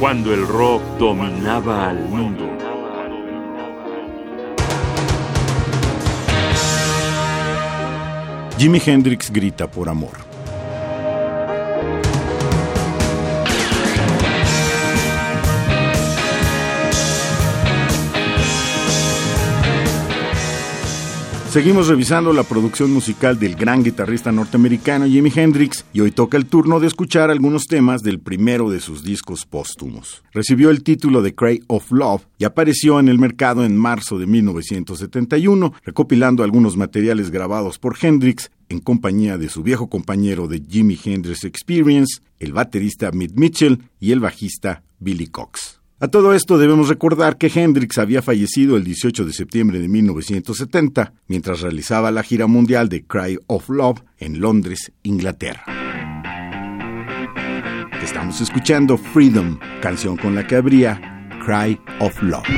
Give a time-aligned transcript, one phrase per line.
[0.00, 2.48] cuando el rock dominaba al mundo.
[8.56, 10.29] Jimi Hendrix grita por amor.
[21.50, 26.46] Seguimos revisando la producción musical del gran guitarrista norteamericano Jimi Hendrix y hoy toca el
[26.46, 30.22] turno de escuchar algunos temas del primero de sus discos póstumos.
[30.32, 34.28] Recibió el título de Cry of Love y apareció en el mercado en marzo de
[34.28, 40.96] 1971, recopilando algunos materiales grabados por Hendrix en compañía de su viejo compañero de Jimi
[41.04, 45.79] Hendrix Experience, el baterista Mitt Mitchell y el bajista Billy Cox.
[46.02, 51.12] A todo esto debemos recordar que Hendrix había fallecido el 18 de septiembre de 1970
[51.28, 55.62] mientras realizaba la gira mundial de Cry of Love en Londres, Inglaterra.
[58.02, 62.48] Estamos escuchando Freedom, canción con la que abría Cry of Love.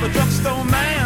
[0.00, 0.97] the drugstore man.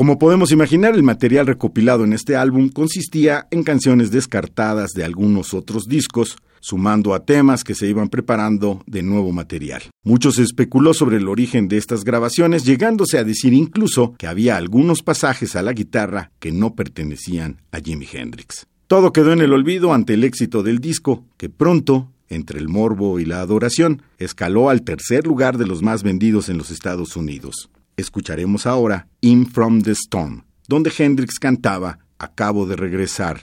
[0.00, 5.52] Como podemos imaginar, el material recopilado en este álbum consistía en canciones descartadas de algunos
[5.52, 9.82] otros discos, sumando a temas que se iban preparando de nuevo material.
[10.02, 14.56] Mucho se especuló sobre el origen de estas grabaciones, llegándose a decir incluso que había
[14.56, 18.66] algunos pasajes a la guitarra que no pertenecían a Jimi Hendrix.
[18.86, 23.20] Todo quedó en el olvido ante el éxito del disco, que pronto entre el morbo
[23.20, 27.68] y la adoración, escaló al tercer lugar de los más vendidos en los Estados Unidos.
[28.00, 33.42] Escucharemos ahora In From the Storm, donde Hendrix cantaba Acabo de regresar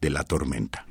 [0.00, 0.85] de la tormenta.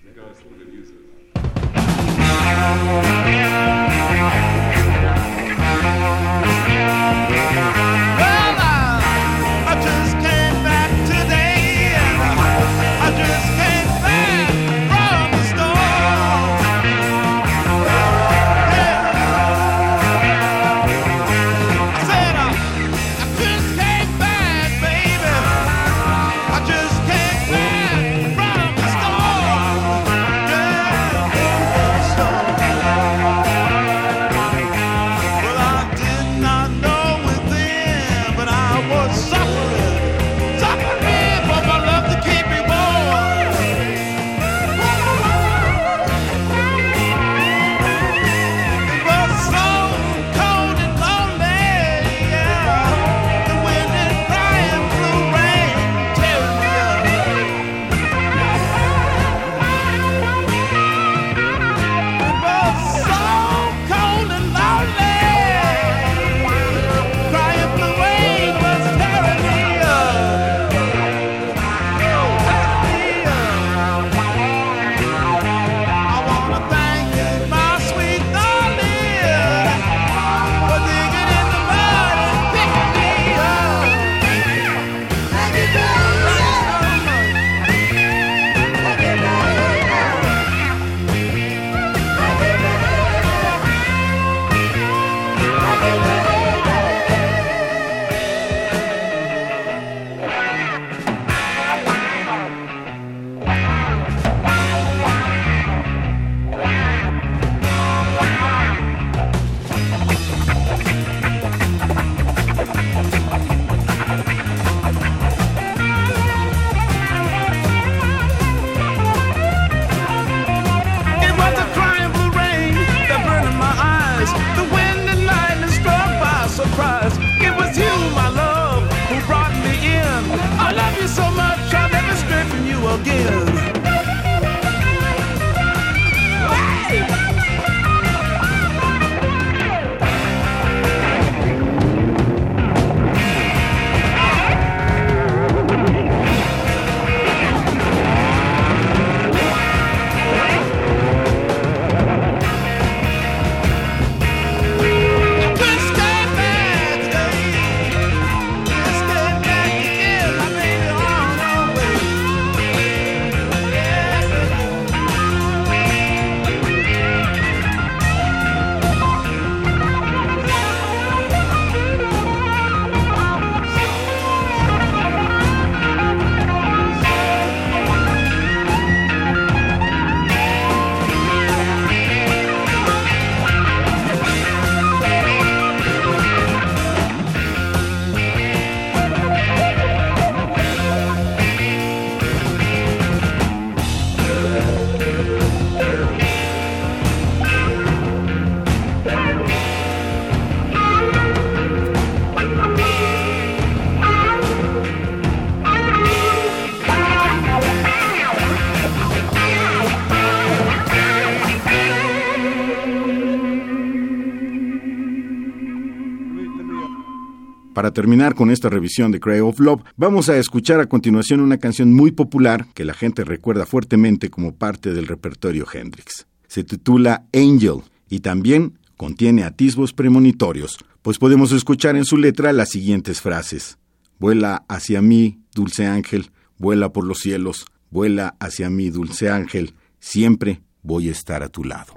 [217.85, 221.59] Para terminar con esta revisión de Cry of Love, vamos a escuchar a continuación una
[221.59, 226.25] canción muy popular que la gente recuerda fuertemente como parte del repertorio Hendrix.
[226.47, 232.69] Se titula Angel y también contiene atisbos premonitorios, pues podemos escuchar en su letra las
[232.69, 233.77] siguientes frases.
[234.18, 240.63] Vuela hacia mí, dulce ángel, vuela por los cielos, vuela hacia mí, dulce ángel, siempre
[240.81, 241.94] voy a estar a tu lado.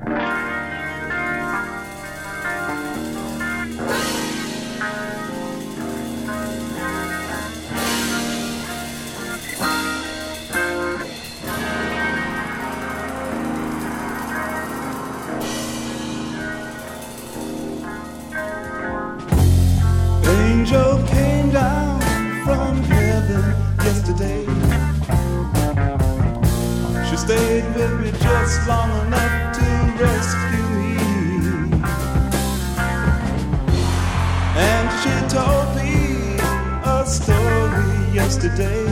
[38.28, 38.85] Yesterday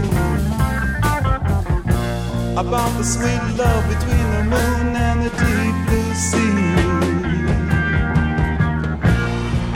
[2.56, 6.56] about the sweet love between the moon and the deep blue sea.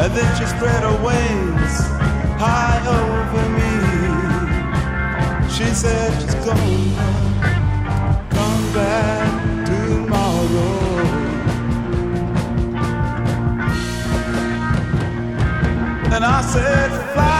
[0.00, 1.74] And then she spread her wings
[2.40, 3.74] high over me.
[5.54, 6.94] She said she's gone
[8.72, 9.28] back
[9.66, 10.78] tomorrow.
[16.14, 17.39] And I said, fly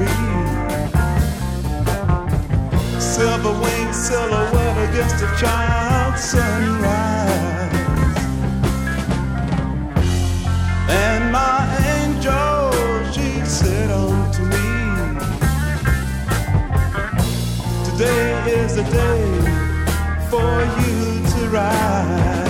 [0.00, 0.06] me.
[3.00, 7.74] Silver winged silhouette against a child's sunrise.
[10.88, 11.60] And my
[11.98, 12.72] angel,
[13.12, 14.70] she said unto me,
[17.84, 19.24] Today is the day
[20.30, 22.43] for you to rise.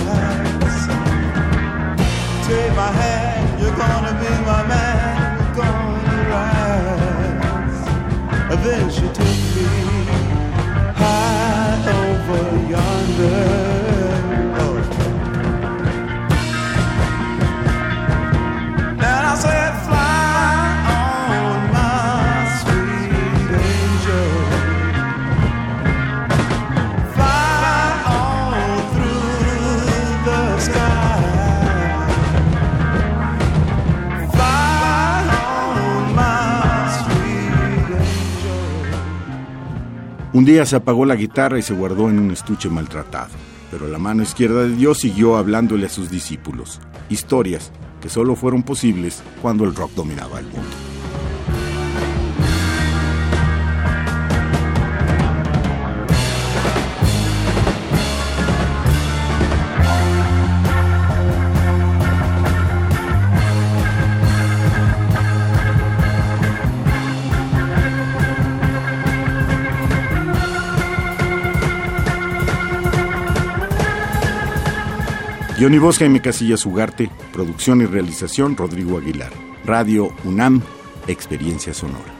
[8.65, 9.14] vejo
[40.45, 43.31] Un día se apagó la guitarra y se guardó en un estuche maltratado,
[43.71, 48.61] pero la mano izquierda de Dios siguió hablándole a sus discípulos, historias que solo fueron
[48.61, 50.94] posibles cuando el rock dominaba el mundo.
[75.57, 79.31] Guión y voz Jaime Casillas Ugarte, producción y realización Rodrigo Aguilar.
[79.63, 80.61] Radio UNAM,
[81.07, 82.14] Experiencia Sonora.